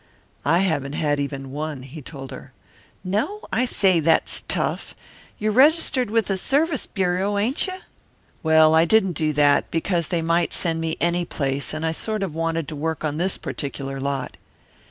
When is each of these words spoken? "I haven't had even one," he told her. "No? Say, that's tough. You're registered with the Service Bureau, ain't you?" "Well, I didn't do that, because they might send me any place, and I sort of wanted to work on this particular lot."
"I 0.45 0.61
haven't 0.61 0.93
had 0.93 1.19
even 1.19 1.51
one," 1.51 1.83
he 1.83 2.01
told 2.01 2.31
her. 2.31 2.53
"No? 3.03 3.41
Say, 3.67 3.99
that's 3.99 4.41
tough. 4.47 4.95
You're 5.37 5.51
registered 5.51 6.09
with 6.09 6.25
the 6.25 6.37
Service 6.37 6.87
Bureau, 6.87 7.37
ain't 7.37 7.67
you?" 7.67 7.73
"Well, 8.41 8.73
I 8.73 8.83
didn't 8.83 9.11
do 9.11 9.31
that, 9.33 9.69
because 9.69 10.07
they 10.07 10.23
might 10.23 10.53
send 10.53 10.81
me 10.81 10.97
any 10.99 11.23
place, 11.23 11.71
and 11.71 11.85
I 11.85 11.91
sort 11.91 12.23
of 12.23 12.33
wanted 12.33 12.67
to 12.69 12.75
work 12.75 13.03
on 13.05 13.17
this 13.17 13.37
particular 13.37 13.99
lot." 13.99 14.37